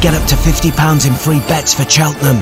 [0.00, 2.40] Get up to £50 in free bets for Cheltenham.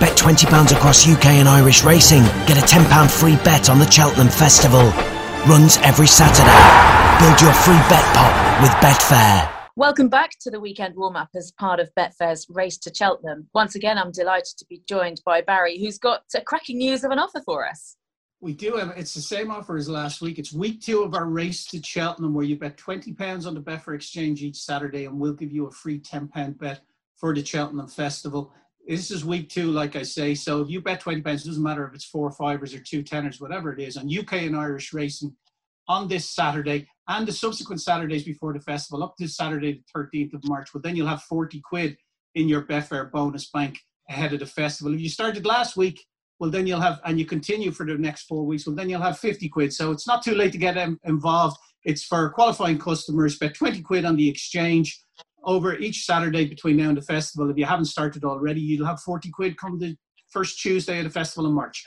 [0.00, 2.24] Bet £20 across UK and Irish racing.
[2.48, 4.90] Get a £10 free bet on the Cheltenham Festival.
[5.46, 6.50] Runs every Saturday.
[7.24, 9.48] Build your free bet pot with Betfair.
[9.76, 13.46] Welcome back to the weekend warm up as part of Betfair's Race to Cheltenham.
[13.54, 17.20] Once again, I'm delighted to be joined by Barry, who's got cracking news of an
[17.20, 17.96] offer for us.
[18.40, 20.38] We do have it's the same offer as last week.
[20.38, 23.60] It's week two of our race to Cheltenham, where you bet twenty pounds on the
[23.60, 26.80] Betfair Exchange each Saturday, and we'll give you a free ten pound bet
[27.16, 28.52] for the Cheltenham Festival.
[28.86, 30.34] This is week two, like I say.
[30.34, 33.02] So if you bet twenty pounds, it doesn't matter if it's four fivers or two
[33.02, 35.34] tenors, whatever it is, on UK and Irish racing
[35.88, 40.34] on this Saturday and the subsequent Saturdays before the festival, up to Saturday the thirteenth
[40.34, 40.74] of March.
[40.74, 41.96] Well, then you'll have forty quid
[42.34, 43.78] in your Betfair bonus bank
[44.10, 44.92] ahead of the festival.
[44.92, 46.04] If you started last week
[46.38, 49.00] well then you'll have and you continue for the next four weeks well then you'll
[49.00, 49.72] have 50 quid.
[49.72, 51.56] So it's not too late to get involved.
[51.84, 53.38] It's for qualifying customers.
[53.38, 55.00] Bet 20 quid on the exchange
[55.44, 57.50] over each saturday between now and the festival.
[57.50, 59.96] If you haven't started already you'll have 40 quid come the
[60.30, 61.84] first tuesday of the festival in march.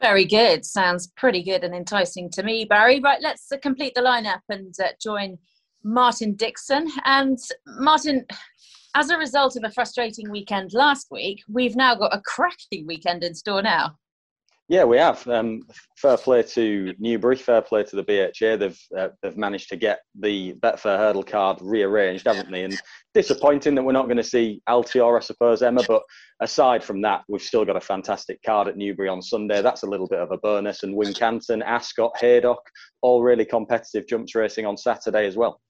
[0.00, 0.64] Very good.
[0.64, 3.00] Sounds pretty good and enticing to me barry.
[3.00, 5.38] Right let's uh, complete the lineup and uh, join
[5.84, 6.88] martin dixon.
[7.04, 8.24] And martin
[8.94, 13.24] as a result of a frustrating weekend last week, we've now got a cracking weekend
[13.24, 13.96] in store now.
[14.68, 15.26] Yeah, we have.
[15.28, 15.62] Um,
[15.98, 18.56] fair play to Newbury, fair play to the BHA.
[18.56, 22.64] They've uh, they've managed to get the Betfair hurdle card rearranged, haven't they?
[22.64, 22.80] And
[23.12, 25.82] disappointing that we're not going to see Altior, I suppose, Emma.
[25.86, 26.02] But
[26.40, 29.60] aside from that, we've still got a fantastic card at Newbury on Sunday.
[29.60, 30.84] That's a little bit of a bonus.
[30.84, 32.62] And Wincanton, Ascot, Haydock,
[33.02, 35.60] all really competitive jumps racing on Saturday as well.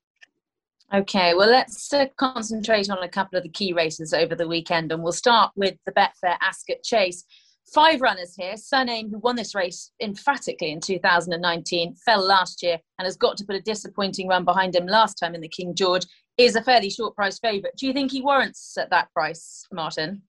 [0.95, 4.93] Okay, well, let's uh, concentrate on a couple of the key races over the weekend,
[4.93, 7.25] and we'll start with the Betfair Ascot Chase.
[7.73, 8.59] Five runners here.
[8.59, 13.45] Cyrname, who won this race emphatically in 2019, fell last year and has got to
[13.47, 16.05] put a disappointing run behind him last time in the King George,
[16.37, 17.75] is a fairly short price favourite.
[17.79, 20.21] Do you think he warrants at that price, Martin?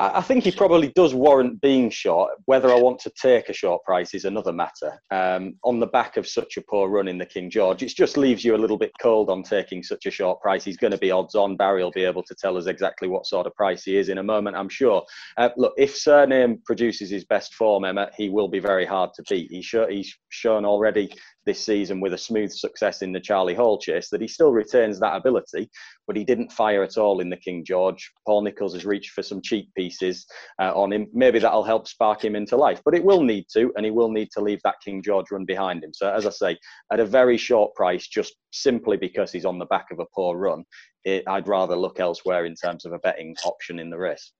[0.00, 2.32] I think he probably does warrant being short.
[2.46, 4.98] Whether I want to take a short price is another matter.
[5.10, 8.16] Um, on the back of such a poor run in the King George, it just
[8.16, 10.64] leaves you a little bit cold on taking such a short price.
[10.64, 11.56] He's going to be odds on.
[11.56, 14.18] Barry will be able to tell us exactly what sort of price he is in
[14.18, 15.04] a moment, I'm sure.
[15.36, 19.22] Uh, look, if Cyrname produces his best form, Emma, he will be very hard to
[19.28, 19.50] beat.
[19.50, 21.12] He's, sure, he's shown already
[21.46, 25.00] this season with a smooth success in the Charlie Hall chase that he still retains
[25.00, 25.70] that ability,
[26.06, 28.12] but he didn't fire at all in the King George.
[28.26, 29.89] Paul Nicholls has reached for some cheek pieces
[30.60, 31.06] uh, on him.
[31.12, 34.10] Maybe that'll help spark him into life, but it will need to, and he will
[34.10, 35.92] need to leave that King George run behind him.
[35.94, 36.58] So, as I say,
[36.92, 40.36] at a very short price, just simply because he's on the back of a poor
[40.36, 40.64] run,
[41.04, 44.32] it, I'd rather look elsewhere in terms of a betting option in the race.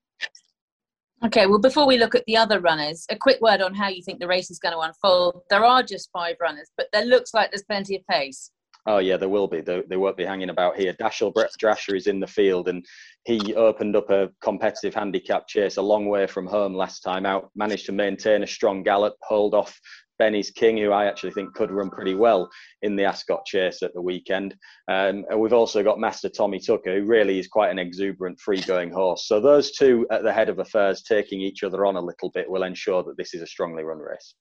[1.22, 4.02] Okay, well, before we look at the other runners, a quick word on how you
[4.02, 5.42] think the race is going to unfold.
[5.50, 8.50] There are just five runners, but there looks like there's plenty of pace.
[8.86, 9.60] Oh yeah, there will be.
[9.60, 10.94] They, they won't be hanging about here.
[10.94, 12.84] Dashel Brett Drasher is in the field, and
[13.24, 17.50] he opened up a competitive handicap chase a long way from home last time out.
[17.54, 19.78] Managed to maintain a strong gallop, hold off
[20.20, 22.48] Benny's King, who I actually think could run pretty well
[22.82, 24.54] in the Ascot Chase at the weekend.
[24.86, 28.60] Um, and we've also got Master Tommy Tucker, who really is quite an exuberant free
[28.60, 29.26] going horse.
[29.26, 32.50] So those two at the head of affairs, taking each other on a little bit,
[32.50, 34.34] will ensure that this is a strongly run race.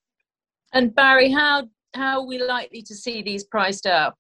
[0.74, 4.16] And Barry, how how are we likely to see these priced up?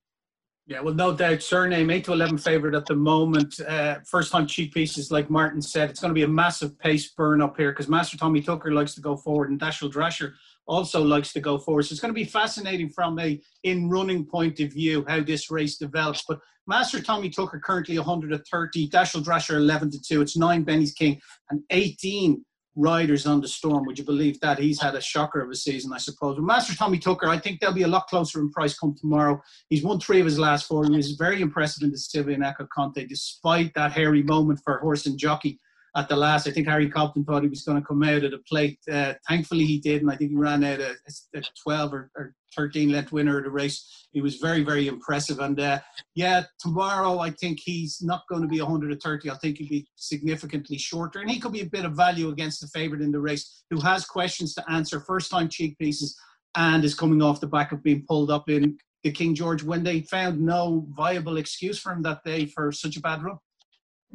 [0.70, 1.42] Yeah, well, no doubt.
[1.42, 3.60] Cyrname, 8 to 11 favourite at the moment.
[3.60, 5.90] Uh, first time cheek pieces, like Martin said.
[5.90, 8.94] It's going to be a massive pace burn up here because Master Tommy Tucker likes
[8.94, 10.34] to go forward and Dashel Drasher
[10.68, 11.88] also likes to go forward.
[11.88, 15.50] So it's going to be fascinating from a in running point of view how this
[15.50, 16.24] race develops.
[16.28, 20.22] But Master Tommy Tucker currently 130, Dashel Drasher 11 to 2.
[20.22, 21.20] It's nine Benny's King
[21.50, 23.86] and 18 riders on the storm.
[23.86, 24.60] Would you believe that?
[24.60, 26.38] He's had a shocker of a season, I suppose.
[26.40, 29.42] Master Tommy Tucker, I think they'll be a lot closer in price come tomorrow.
[29.70, 30.86] He's won three of his last four.
[30.86, 35.18] He was very impressive in the Silviniaco Conti, despite that hairy moment for horse and
[35.18, 35.60] jockey
[35.96, 36.48] at the last.
[36.48, 38.80] I think Harry Cobden thought he was going to come out of the plate.
[38.92, 40.96] Uh, thankfully, he did, and I think he ran out a,
[41.36, 44.08] a 12 or, or 13 length winner of the race.
[44.12, 45.40] He was very, very impressive.
[45.40, 45.80] And uh,
[46.16, 49.30] yeah, tomorrow I think he's not going to be 130.
[49.30, 52.62] I think he'll be significantly shorter, and he could be a bit of value against
[52.62, 56.18] the favourite in the race, who has questions to answer, first time cheek pieces,
[56.56, 59.84] and is coming off the back of being pulled up in the King George when
[59.84, 63.38] they found no viable excuse for him that day for such a bad run.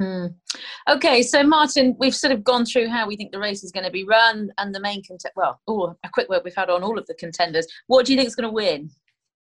[0.01, 0.35] Mm.
[0.89, 3.85] Okay, so Martin, we've sort of gone through how we think the race is going
[3.85, 5.33] to be run and the main contender.
[5.37, 7.67] Well, oh, a quick word we've had on all of the contenders.
[7.87, 8.91] What do you think is going to win?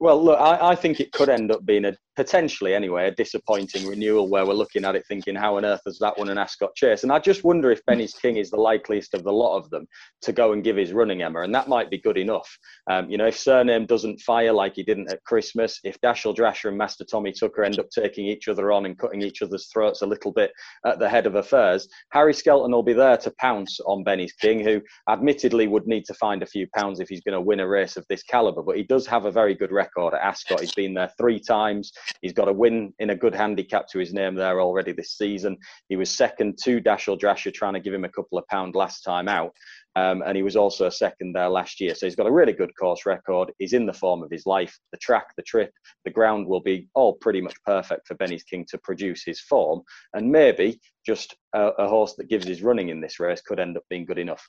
[0.00, 3.86] Well, look, I, I, think it could end up being a potentially, anyway, a disappointing
[3.86, 6.74] renewal where we're looking at it thinking, how on earth has that one an Ascot
[6.74, 7.04] Chase?
[7.04, 9.86] And I just wonder if Benny's King is the likeliest of the lot of them
[10.22, 12.48] to go and give his running, Emma, and that might be good enough.
[12.90, 16.68] Um, you know, if Cyrname doesn't fire like he didn't at Christmas, if Dashel Drasher
[16.68, 20.02] and Master Tommy Tucker end up taking each other on and cutting each other's throats
[20.02, 20.52] a little bit
[20.84, 24.60] at the head of affairs, Harry Skelton will be there to pounce on Benny's King,
[24.60, 27.68] who admittedly would need to find a few pounds if he's going to win a
[27.68, 30.60] race of this caliber, but he does have a very good record record at Ascot.
[30.60, 31.92] He's been there three times.
[32.22, 35.56] He's got a win in a good handicap to his name there already this season.
[35.88, 39.02] He was second to Dashel Drasher, trying to give him a couple of pound last
[39.02, 39.52] time out.
[39.96, 41.94] Um, and he was also a second there last year.
[41.94, 43.52] So he's got a really good course record.
[43.58, 44.76] He's in the form of his life.
[44.90, 45.72] The track, the trip,
[46.04, 49.82] the ground will be all pretty much perfect for Benny's King to produce his form.
[50.12, 53.76] And maybe just a, a horse that gives his running in this race could end
[53.76, 54.48] up being good enough.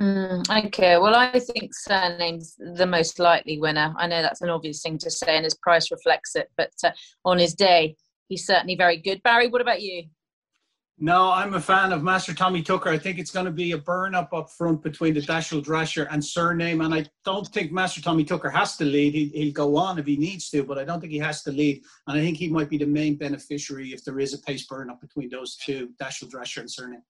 [0.00, 3.94] Mm, okay, well, I think Cyrname's the most likely winner.
[3.98, 6.48] I know that's an obvious thing to say, and his price reflects it.
[6.56, 6.92] But uh,
[7.26, 7.96] on his day,
[8.28, 9.22] he's certainly very good.
[9.22, 10.04] Barry, what about you?
[11.02, 12.90] No, I'm a fan of Master Tommy Tucker.
[12.90, 16.06] I think it's going to be a burn up up front between the Dashel Drasher
[16.10, 16.82] and Cyrname.
[16.82, 19.14] And I don't think Master Tommy Tucker has to lead.
[19.14, 21.52] He, will go on if he needs to, but I don't think he has to
[21.52, 21.82] lead.
[22.06, 24.90] And I think he might be the main beneficiary if there is a pace burn
[24.90, 27.02] up between those two, Dashel Drasher and Cyrname.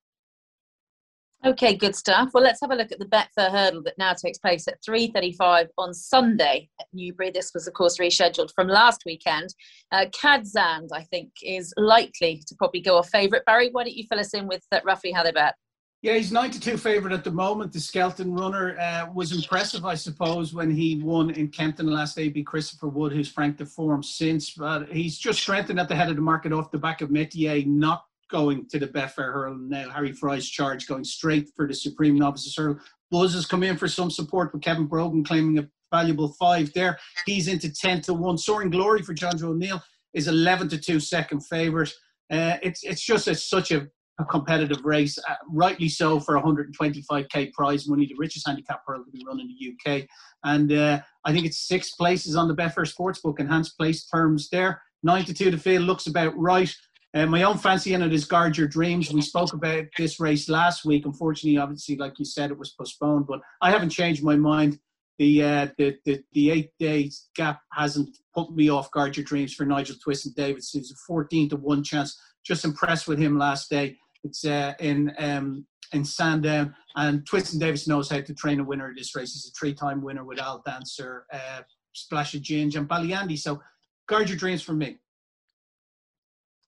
[1.43, 2.31] Okay, good stuff.
[2.35, 5.69] Well, let's have a look at the Betfair hurdle that now takes place at 3.35
[5.79, 7.31] on Sunday at Newbury.
[7.31, 9.49] This was, of course, rescheduled from last weekend.
[9.91, 13.47] Uh, Kadzand, I think, is likely to probably go off favourite.
[13.47, 15.55] Barry, why don't you fill us in with uh, roughly how they bet?
[16.03, 17.73] Yeah, he's 92 favourite at the moment.
[17.73, 22.29] The Skelton runner uh, was impressive, I suppose, when he won in Kempton last day,
[22.29, 24.51] beat Christopher Wood, who's franked the form since.
[24.51, 27.65] But he's just strengthened at the head of the market off the back of Metier,
[27.67, 29.91] not going to the Betfair hurl now.
[29.91, 32.79] Harry Fry's charge going straight for the Supreme Novices hurl.
[33.11, 36.99] Buzz has come in for some support with Kevin Brogan claiming a valuable five there.
[37.27, 38.39] He's into 10 to 1.
[38.39, 39.83] Soaring Glory for Jonjo O'Neill
[40.15, 41.93] is 11 to 2 second favourite.
[42.31, 43.89] Uh, it's it's just a, such a,
[44.21, 49.11] a competitive race, uh, rightly so for 125k prize money, the richest handicap hurl to
[49.11, 50.07] be run in the UK.
[50.45, 54.81] And uh, I think it's six places on the Betfair Sportsbook, enhanced place terms there.
[55.03, 56.73] 9 to 2 to field looks about right.
[57.13, 59.13] Uh, my own fancy in it is Guard Your Dreams.
[59.13, 61.07] We spoke about this race last week.
[61.07, 64.79] Unfortunately, obviously, like you said, it was postponed, but I haven't changed my mind.
[65.19, 69.53] The uh, the, the, the eight days gap hasn't put me off Guard Your Dreams
[69.53, 70.71] for Nigel Twiston-Davies.
[70.75, 72.19] It's a 14 to 1 chance.
[72.47, 73.99] Just impressed with him last day.
[74.23, 78.97] It's uh, in um, in Sandown, and Twiston-Davies knows how to train a winner of
[78.97, 79.33] this race.
[79.35, 83.37] He's a three time winner with Al Dancer, uh, Splash of Ginge, and Ballyandy.
[83.37, 83.61] So,
[84.07, 85.01] Guard Your Dreams for me.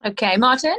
[0.05, 0.77] Okay, Martin?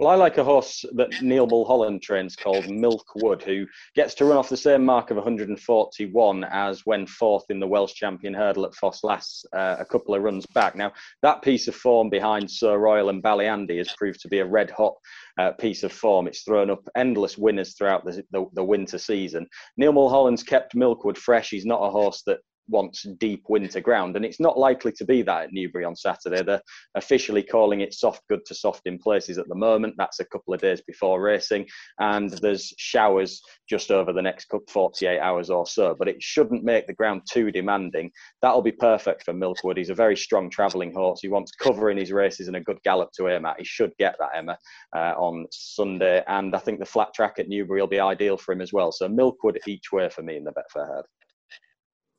[0.00, 3.64] Well, I like a horse that Neil Mulholland trains called Milkwood, who
[3.94, 7.94] gets to run off the same mark of 141 as when fourth in the Welsh
[7.94, 10.74] champion hurdle at Ffos Las uh, a couple of runs back.
[10.74, 14.46] Now, that piece of form behind Sceau Royal and Ballyandy has proved to be a
[14.46, 14.94] red hot
[15.38, 16.26] uh, piece of form.
[16.26, 19.46] It's thrown up endless winners throughout the, the, the winter season.
[19.76, 21.50] Neil Mulholland's kept Milkwood fresh.
[21.50, 25.22] He's not a horse that wants deep winter ground, and it's not likely to be
[25.22, 26.42] that at Newbury on Saturday.
[26.42, 26.62] They're
[26.94, 29.94] officially calling it soft good to soft in places at the moment.
[29.98, 31.66] That's a couple of days before racing,
[31.98, 35.94] and there's showers just over the next 48 hours or so.
[35.98, 38.10] But it shouldn't make the ground too demanding.
[38.42, 39.76] That'll be perfect for Milkwood.
[39.76, 41.20] He's a very strong travelling horse.
[41.20, 43.58] He wants cover in his races and a good gallop to aim at.
[43.58, 44.58] He should get that Emma
[44.94, 48.52] uh, on Sunday, and I think the flat track at Newbury will be ideal for
[48.52, 48.92] him as well.
[48.92, 51.04] So Milkwood each way for me in the Betfair Herd.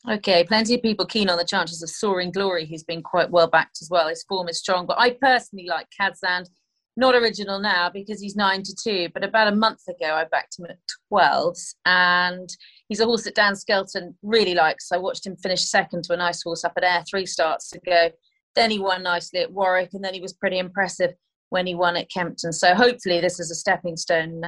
[0.07, 2.65] Okay, plenty of people keen on the chances of Soaring Glory.
[2.65, 4.07] He's been quite well backed as well.
[4.07, 6.47] His form is strong, but I personally like Kadzand.
[6.95, 10.59] Not original now because he's nine to two, but about a month ago I backed
[10.59, 10.77] him at
[11.11, 12.47] 12s, and
[12.87, 14.91] he's a horse that Dan Skelton really likes.
[14.91, 18.11] I watched him finish second to a nice horse up at Ayr three starts ago.
[18.53, 21.15] Then he won nicely at Warwick, and then he was pretty impressive
[21.49, 22.53] when he won at Kempton.
[22.53, 24.43] So hopefully this is a stepping stone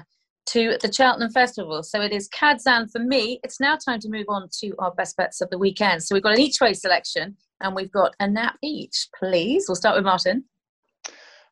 [0.47, 1.83] to the Cheltenham Festival.
[1.83, 3.39] So it is Kadzand for me.
[3.43, 6.03] It's now time to move on to our best bets of the weekend.
[6.03, 9.07] So we've got an each way selection and we've got a nap each.
[9.17, 10.45] Please, we'll start with Martin.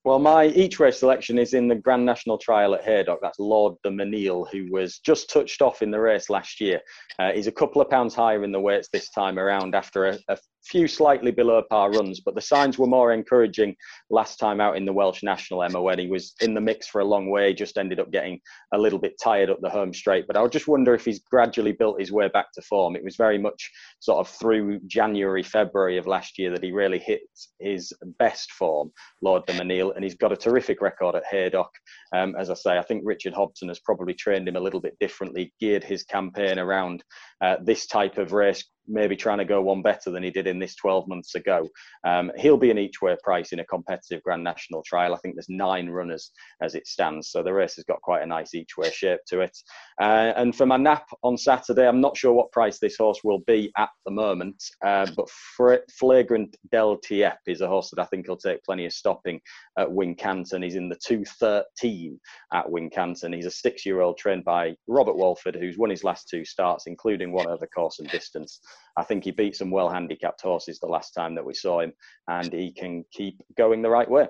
[0.05, 3.19] Well, my each way selection is in the Grand National Trial at Haydock.
[3.23, 6.79] That's Lord Du Mesnil, who was just touched off in the race last year.
[7.17, 10.19] Uh, he's a couple of pounds higher in the weights this time around after a,
[10.29, 13.75] a few slightly below par runs, but the signs were more encouraging
[14.09, 17.01] last time out in the Welsh National Emma when he was in the mix for
[17.01, 18.39] a long way, just ended up getting
[18.73, 20.25] a little bit tired up the home straight.
[20.27, 22.95] But I just wonder if he's gradually built his way back to form.
[22.95, 26.99] It was very much sort of through January, February of last year that he really
[26.99, 27.21] hit
[27.59, 28.91] his best form,
[29.21, 31.71] Lord Du Mesnil, and he's got a terrific record at Haydock.
[32.15, 34.97] Um, as I say, I think Richard Hobson has probably trained him a little bit
[34.99, 37.03] differently, geared his campaign around
[37.41, 40.59] uh, this type of race maybe trying to go one better than he did in
[40.59, 41.67] this 12 months ago.
[42.05, 45.13] Um, he'll be an each way price in a competitive Grand National trial.
[45.13, 48.25] I think there's nine runners as it stands, so the race has got quite a
[48.25, 49.57] nice each way shape to it.
[50.01, 53.39] Uh, and for my nap on Saturday, I'm not sure what price this horse will
[53.47, 55.29] be at the moment, uh, but
[55.99, 59.39] Flagrant Delitiep is a horse that I think will take plenty of stopping
[59.77, 60.63] at Wincanton.
[60.63, 62.19] He's in the 213
[62.53, 63.35] at Wincanton.
[63.35, 66.87] He's a six year old trained by Robert Walford, who's won his last two starts,
[66.87, 68.59] including one over course and distance.
[68.97, 71.93] I think he beat some well handicapped horses the last time that we saw him,
[72.27, 74.27] and he can keep going the right way.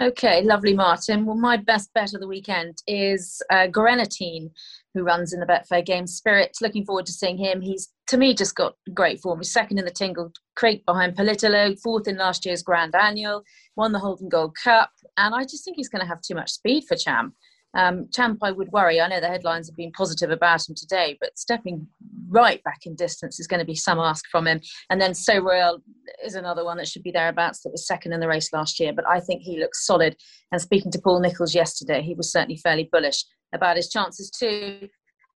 [0.00, 1.26] Okay, lovely, Martin.
[1.26, 6.06] Well, my best bet of the weekend is uh, who runs in the Betfair Game
[6.06, 6.56] Spirit.
[6.60, 7.60] Looking forward to seeing him.
[7.60, 9.40] He's, to me, just got great form.
[9.40, 13.42] He's second in the Tingle Creek behind Politologue, fourth in last year's Grand Annual,
[13.74, 16.52] won the Haldon Gold Cup, and I just think he's going to have too much
[16.52, 17.34] speed for Champ.
[17.74, 19.00] Um, Champ, I would worry.
[19.00, 21.86] I know the headlines have been positive about him today, but stepping
[22.28, 24.60] right back in distance is going to be some ask from him.
[24.90, 25.78] And then Sceau Royal
[26.24, 28.92] is another one that should be thereabouts that was second in the race last year,
[28.92, 30.16] but I think he looks solid.
[30.50, 34.88] And speaking to Paul Nicholls yesterday, he was certainly fairly bullish about his chances too.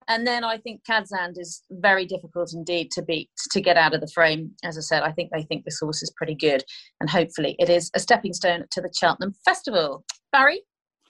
[0.08, 4.00] And then I think Kadzand is very difficult indeed to beat to get out of
[4.00, 4.50] the frame.
[4.64, 6.64] As I said, I think they think this horse is pretty good,
[7.00, 10.04] and hopefully it is a stepping stone to the Cheltenham Festival.
[10.32, 10.62] Barry,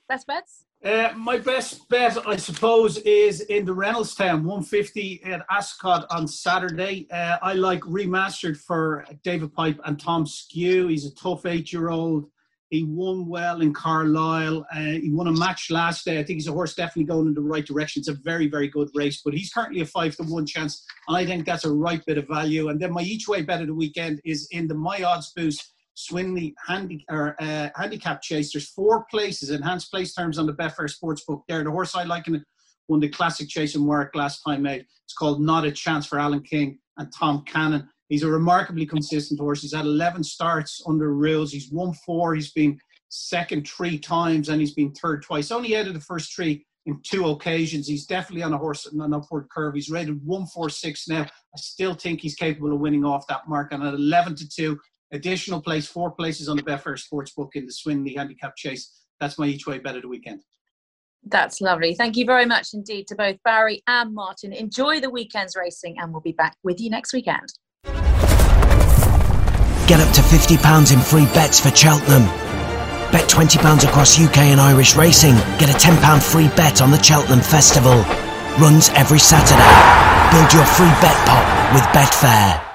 [0.09, 0.67] best bets?
[0.85, 7.07] Uh, my best bet, I suppose, is in the Reynoldstown 150 at Ascot on Saturday.
[7.09, 10.89] Uh, I like remastered for David Pipe and Tom Skew.
[10.89, 12.27] He's a tough eight-year-old.
[12.71, 14.67] He won well in Carlisle.
[14.75, 16.19] Uh, he won a match last day.
[16.19, 18.01] I think he's a horse definitely going in the right direction.
[18.01, 20.85] It's a very, very good race, but he's currently a five to one chance.
[21.07, 22.71] and I think that's a right bit of value.
[22.71, 25.73] And then my each way bet of the weekend is in the My Odds Boost
[25.97, 28.53] Swinley handi- or, uh, handicap chase.
[28.53, 31.63] There's four places, enhanced place terms on the Betfair Sportsbook there.
[31.63, 32.43] The horse I like in it
[32.89, 34.81] won the classic chase in Warwick last time out.
[35.05, 37.89] It's called Not a Chance for Alan King and Tom Cannon.
[38.09, 39.63] He's a remarkably consistent horse.
[39.63, 41.53] He's had 11 starts under rules.
[41.53, 42.35] He's won four.
[42.35, 45.51] He's been second three times and he's been third twice.
[45.51, 47.87] Only out of the first three in two occasions.
[47.87, 49.75] He's definitely on a horse on an upward curve.
[49.75, 51.23] He's rated 146 now.
[51.23, 53.73] I still think he's capable of winning off that mark.
[53.73, 54.79] And at 11 to 2,
[55.13, 59.05] Additional place, four places on the Betfair Sportsbook in the Swinley Handicap Chase.
[59.21, 60.43] That's my each way bet of the weekend.
[61.25, 61.95] That's lovely.
[61.95, 64.53] Thank you very much indeed to both Barry and Martin.
[64.53, 67.53] Enjoy the weekend's racing, and we'll be back with you next weekend.
[69.87, 72.25] Get up to £50 in free bets for Cheltenham.
[73.13, 75.35] Bet £20 across UK and Irish racing.
[75.59, 78.03] Get a £10 free bet on the Cheltenham Festival.
[78.59, 79.61] Runs every Saturday.
[80.33, 82.72] Build your free bet pot with Betfair.